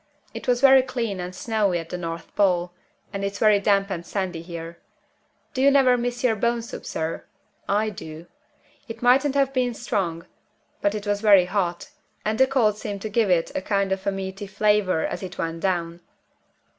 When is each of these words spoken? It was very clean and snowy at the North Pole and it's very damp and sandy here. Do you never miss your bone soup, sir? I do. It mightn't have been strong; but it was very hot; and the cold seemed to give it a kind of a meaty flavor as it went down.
It 0.33 0.47
was 0.47 0.61
very 0.61 0.81
clean 0.81 1.19
and 1.19 1.35
snowy 1.35 1.77
at 1.77 1.89
the 1.89 1.97
North 1.99 2.35
Pole 2.35 2.71
and 3.13 3.23
it's 3.23 3.37
very 3.37 3.59
damp 3.59 3.91
and 3.91 4.03
sandy 4.03 4.41
here. 4.41 4.79
Do 5.53 5.61
you 5.61 5.69
never 5.69 5.95
miss 5.95 6.23
your 6.23 6.35
bone 6.35 6.63
soup, 6.63 6.87
sir? 6.87 7.23
I 7.69 7.91
do. 7.91 8.25
It 8.87 9.03
mightn't 9.03 9.35
have 9.35 9.53
been 9.53 9.75
strong; 9.75 10.25
but 10.81 10.95
it 10.95 11.05
was 11.05 11.21
very 11.21 11.45
hot; 11.45 11.91
and 12.25 12.39
the 12.39 12.47
cold 12.47 12.79
seemed 12.79 13.03
to 13.03 13.09
give 13.09 13.29
it 13.29 13.51
a 13.53 13.61
kind 13.61 13.91
of 13.91 14.07
a 14.07 14.11
meaty 14.11 14.47
flavor 14.47 15.05
as 15.05 15.21
it 15.21 15.37
went 15.37 15.59
down. 15.59 16.01